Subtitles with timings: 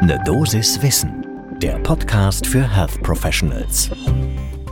[0.00, 1.26] Ne Dosis Wissen,
[1.60, 3.90] der Podcast für Health Professionals.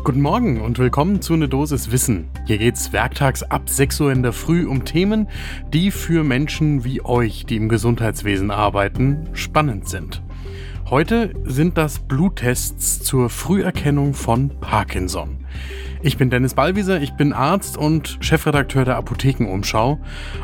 [0.05, 2.29] Guten Morgen und willkommen zu Ne Dosis Wissen.
[2.47, 5.27] Hier geht's werktags ab 6 Uhr in der Früh um Themen,
[5.73, 10.23] die für Menschen wie euch, die im Gesundheitswesen arbeiten, spannend sind.
[10.89, 15.45] Heute sind das Bluttests zur Früherkennung von Parkinson.
[16.03, 19.99] Ich bin Dennis Ballwieser, ich bin Arzt und Chefredakteur der Apothekenumschau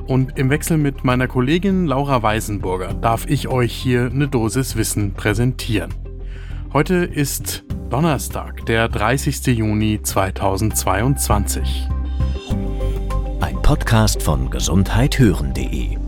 [0.07, 5.13] und im Wechsel mit meiner Kollegin Laura Weisenburger darf ich euch hier eine Dosis Wissen
[5.13, 5.93] präsentieren.
[6.73, 9.47] Heute ist Donnerstag, der 30.
[9.49, 11.87] Juni 2022.
[13.41, 15.99] Ein Podcast von gesundheithören.de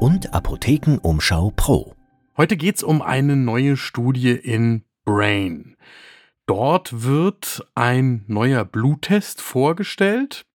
[0.00, 1.94] und Apothekenumschau Pro.
[2.36, 5.76] Heute geht es um eine neue Studie in Brain.
[6.46, 10.46] Dort wird ein neuer Bluttest vorgestellt,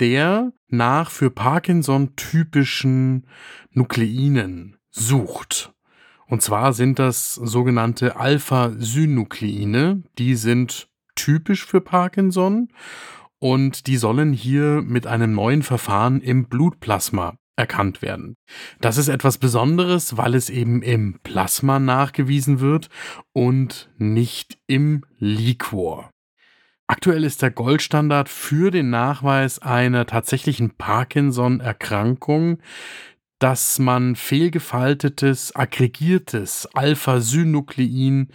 [0.00, 3.26] der nach für Parkinson typischen
[3.70, 5.72] Nukleinen sucht.
[6.26, 10.02] Und zwar sind das sogenannte Alpha-Synukleine.
[10.18, 12.68] Die sind typisch für Parkinson
[13.38, 18.36] und die sollen hier mit einem neuen Verfahren im Blutplasma erkannt werden.
[18.80, 22.88] Das ist etwas Besonderes, weil es eben im Plasma nachgewiesen wird
[23.32, 26.10] und nicht im Liquor.
[26.86, 32.58] Aktuell ist der Goldstandard für den Nachweis einer tatsächlichen Parkinson-Erkrankung,
[33.38, 38.28] dass man fehlgefaltetes, aggregiertes Alpha-Synuklein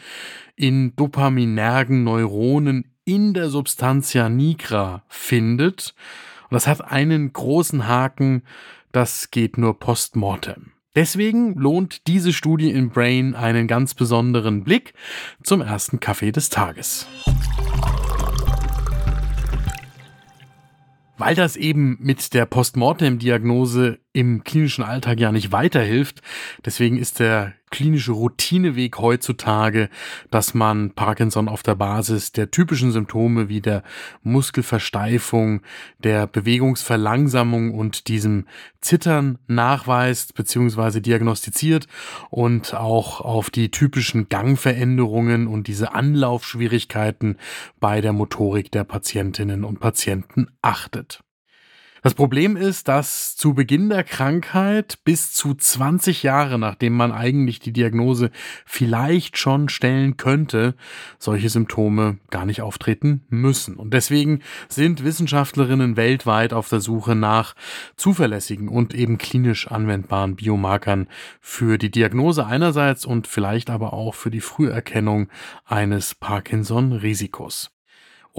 [0.55, 5.93] in dopaminergen Neuronen in der Substantia nigra findet.
[6.49, 8.43] Und das hat einen großen Haken,
[8.91, 10.71] das geht nur postmortem.
[10.95, 14.93] Deswegen lohnt diese Studie in Brain einen ganz besonderen Blick
[15.43, 17.07] zum ersten Kaffee des Tages.
[21.17, 26.21] Weil das eben mit der Postmortem-Diagnose im klinischen Alltag ja nicht weiterhilft,
[26.65, 29.89] deswegen ist der klinische Routineweg heutzutage,
[30.31, 33.83] dass man Parkinson auf der Basis der typischen Symptome wie der
[34.23, 35.61] Muskelversteifung,
[35.99, 38.47] der Bewegungsverlangsamung und diesem
[38.81, 40.99] Zittern nachweist bzw.
[41.01, 41.87] diagnostiziert
[42.31, 47.37] und auch auf die typischen Gangveränderungen und diese Anlaufschwierigkeiten
[47.79, 51.21] bei der Motorik der Patientinnen und Patienten achtet.
[52.01, 57.59] Das Problem ist, dass zu Beginn der Krankheit bis zu 20 Jahre, nachdem man eigentlich
[57.59, 58.31] die Diagnose
[58.65, 60.75] vielleicht schon stellen könnte,
[61.17, 63.75] solche Symptome gar nicht auftreten müssen.
[63.75, 67.55] Und deswegen sind Wissenschaftlerinnen weltweit auf der Suche nach
[67.97, 71.07] zuverlässigen und eben klinisch anwendbaren Biomarkern
[71.41, 75.27] für die Diagnose einerseits und vielleicht aber auch für die Früherkennung
[75.65, 77.71] eines Parkinson-Risikos.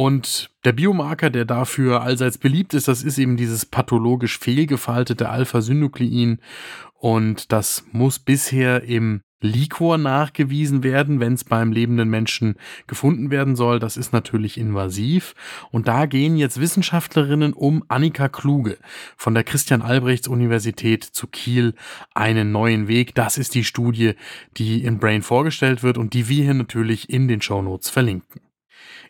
[0.00, 6.40] Und der Biomarker, der dafür allseits beliebt ist, das ist eben dieses pathologisch fehlgefaltete Alpha-Synuklein.
[6.94, 12.54] Und das muss bisher im Liquor nachgewiesen werden, wenn es beim lebenden Menschen
[12.86, 13.78] gefunden werden soll.
[13.78, 15.34] Das ist natürlich invasiv.
[15.70, 18.78] Und da gehen jetzt Wissenschaftlerinnen um Annika Kluge
[19.18, 21.74] von der Christian Albrechts Universität zu Kiel
[22.14, 23.14] einen neuen Weg.
[23.14, 24.14] Das ist die Studie,
[24.56, 28.40] die in Brain vorgestellt wird und die wir hier natürlich in den Show Notes verlinken.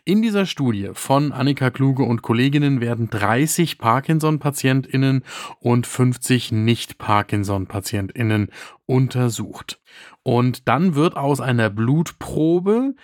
[0.03, 5.23] In dieser Studie von Annika Kluge und Kolleginnen werden 30 Parkinson-PatientInnen
[5.59, 8.49] und 50 Nicht-Parkinson-PatientInnen
[8.85, 9.79] untersucht.
[10.23, 12.95] Und dann wird aus einer Blutprobe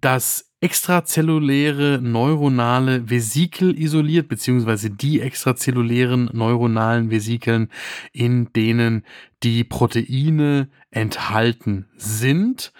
[0.00, 7.70] das extrazelluläre neuronale Vesikel isoliert, beziehungsweise die extrazellulären neuronalen Vesikeln,
[8.12, 9.04] in denen
[9.42, 12.72] die Proteine enthalten sind.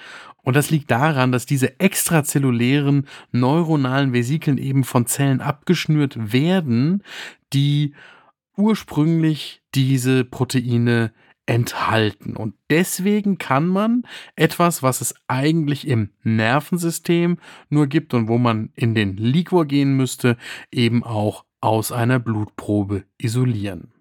[0.46, 7.02] Und das liegt daran, dass diese extrazellulären neuronalen Vesikeln eben von Zellen abgeschnürt werden,
[7.52, 7.94] die
[8.56, 11.12] ursprünglich diese Proteine
[11.46, 12.36] enthalten.
[12.36, 14.04] Und deswegen kann man
[14.36, 19.96] etwas, was es eigentlich im Nervensystem nur gibt und wo man in den Liquor gehen
[19.96, 20.36] müsste,
[20.70, 23.95] eben auch aus einer Blutprobe isolieren.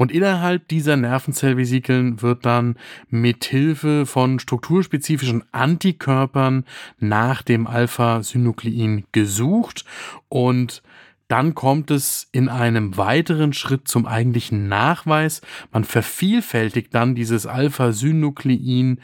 [0.00, 2.76] Und innerhalb dieser Nervenzellvesikeln wird dann
[3.10, 6.64] mit Hilfe von strukturspezifischen Antikörpern
[6.98, 9.84] nach dem Alpha-Synuklein gesucht
[10.30, 10.82] und
[11.28, 15.42] dann kommt es in einem weiteren Schritt zum eigentlichen Nachweis.
[15.70, 19.00] Man vervielfältigt dann dieses Alpha-Synuklein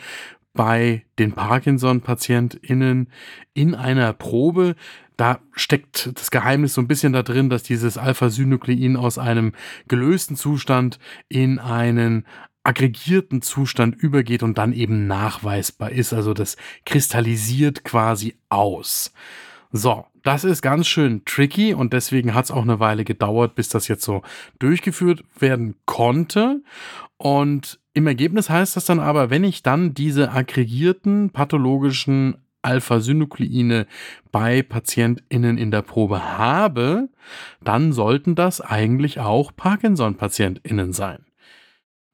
[0.56, 3.08] bei den Parkinson-PatientInnen
[3.55, 4.75] in einer Probe,
[5.17, 9.53] da steckt das Geheimnis so ein bisschen da drin, dass dieses Alpha-Synuklein aus einem
[9.88, 10.99] gelösten Zustand
[11.29, 12.26] in einen
[12.64, 16.12] aggregierten Zustand übergeht und dann eben nachweisbar ist.
[16.12, 19.12] Also das kristallisiert quasi aus.
[19.70, 23.69] So, das ist ganz schön tricky und deswegen hat es auch eine Weile gedauert, bis
[23.69, 24.23] das jetzt so
[24.59, 26.62] durchgeführt werden konnte.
[27.17, 33.87] Und Im Ergebnis heißt das dann aber, wenn ich dann diese aggregierten pathologischen Alpha-Synukleine
[34.31, 37.09] bei PatientInnen in der Probe habe,
[37.65, 41.25] dann sollten das eigentlich auch Parkinson-PatientInnen sein.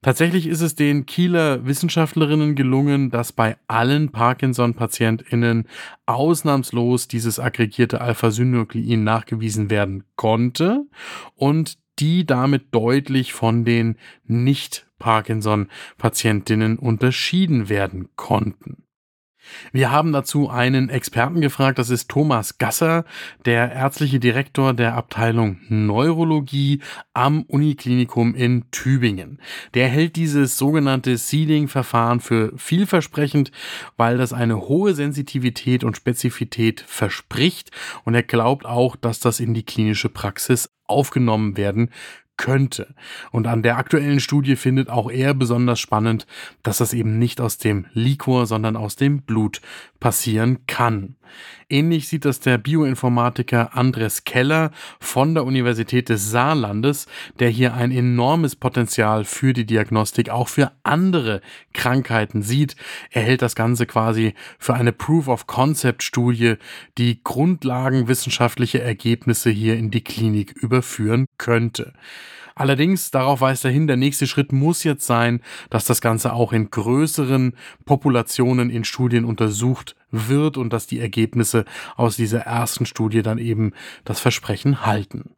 [0.02, 5.66] Tatsächlich ist es den Kieler Wissenschaftlerinnen gelungen, dass bei allen Parkinson-PatientInnen
[6.06, 10.84] ausnahmslos dieses aggregierte Alpha-Synuklein nachgewiesen werden konnte
[11.34, 18.84] und die damit deutlich von den Nicht-Parkinson-Patientinnen unterschieden werden konnten.
[19.72, 23.04] Wir haben dazu einen Experten gefragt, das ist Thomas Gasser,
[23.44, 26.80] der ärztliche Direktor der Abteilung Neurologie
[27.12, 29.38] am Uniklinikum in Tübingen.
[29.74, 33.52] Der hält dieses sogenannte Seeding-Verfahren für vielversprechend,
[33.96, 37.70] weil das eine hohe Sensitivität und Spezifität verspricht
[38.04, 41.90] und er glaubt auch, dass das in die klinische Praxis aufgenommen werden
[42.36, 42.94] könnte.
[43.30, 46.26] Und an der aktuellen Studie findet auch er besonders spannend,
[46.62, 49.60] dass das eben nicht aus dem Liquor, sondern aus dem Blut
[50.00, 51.16] passieren kann.
[51.68, 57.06] Ähnlich sieht das der Bioinformatiker Andres Keller von der Universität des Saarlandes,
[57.38, 61.40] der hier ein enormes Potenzial für die Diagnostik auch für andere
[61.72, 62.76] Krankheiten sieht.
[63.10, 66.56] Er hält das Ganze quasi für eine Proof of Concept Studie,
[66.98, 71.94] die grundlagenwissenschaftliche Ergebnisse hier in die Klinik überführen könnte.
[72.54, 75.40] Allerdings, darauf weist er hin, der nächste Schritt muss jetzt sein,
[75.70, 77.54] dass das Ganze auch in größeren
[77.84, 81.64] Populationen in Studien untersucht wird und dass die Ergebnisse
[81.96, 83.72] aus dieser ersten Studie dann eben
[84.04, 85.34] das Versprechen halten.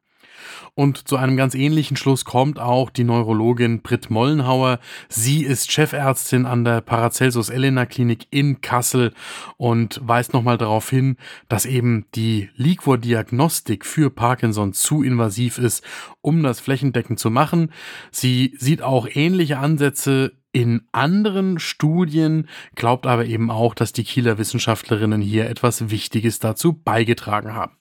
[0.74, 4.78] Und zu einem ganz ähnlichen Schluss kommt auch die Neurologin Britt Mollenhauer.
[5.08, 9.12] Sie ist Chefärztin an der Paracelsus Elena Klinik in Kassel
[9.56, 11.16] und weist nochmal darauf hin,
[11.48, 15.84] dass eben die Liquor-Diagnostik für Parkinson zu invasiv ist,
[16.20, 17.72] um das flächendeckend zu machen.
[18.10, 24.38] Sie sieht auch ähnliche Ansätze in anderen Studien, glaubt aber eben auch, dass die Kieler
[24.38, 27.76] Wissenschaftlerinnen hier etwas Wichtiges dazu beigetragen haben.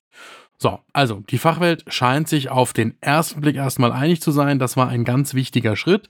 [0.58, 4.60] So, also die Fachwelt scheint sich auf den ersten Blick erstmal einig zu sein.
[4.60, 6.08] Das war ein ganz wichtiger Schritt.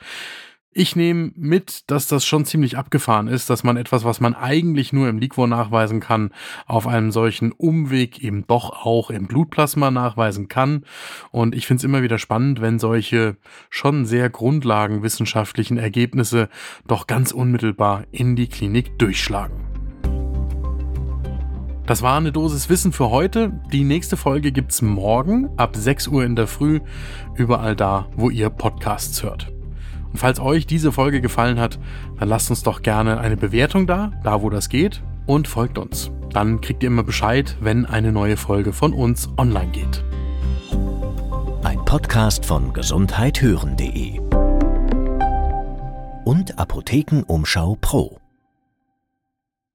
[0.76, 4.92] Ich nehme mit, dass das schon ziemlich abgefahren ist, dass man etwas, was man eigentlich
[4.92, 6.32] nur im Liquor nachweisen kann,
[6.66, 10.84] auf einem solchen Umweg eben doch auch im Blutplasma nachweisen kann.
[11.30, 13.38] Und ich finde es immer wieder spannend, wenn solche
[13.70, 16.50] schon sehr grundlagenwissenschaftlichen Ergebnisse
[16.88, 19.73] doch ganz unmittelbar in die Klinik durchschlagen.
[21.86, 23.52] Das war eine Dosis Wissen für heute.
[23.74, 26.80] Die nächste Folge gibt's morgen ab 6 Uhr in der Früh,
[27.36, 29.52] überall da, wo ihr Podcasts hört.
[30.12, 31.80] Und falls euch diese Folge gefallen hat,
[32.20, 36.10] dann lasst uns doch gerne eine Bewertung da, da wo das geht, und folgt uns.
[36.32, 40.04] Dann kriegt ihr immer Bescheid, wenn eine neue Folge von uns online geht.
[41.64, 44.20] Ein Podcast von gesundheithören.de
[46.24, 48.23] und Apothekenumschau Pro.